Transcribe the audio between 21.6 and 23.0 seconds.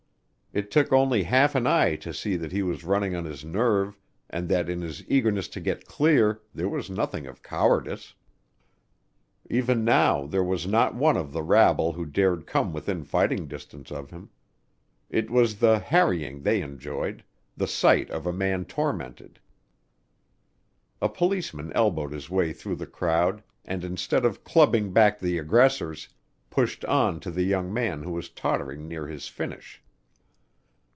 elbowed his way through the